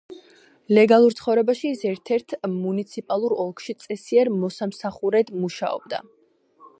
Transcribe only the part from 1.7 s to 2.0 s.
ის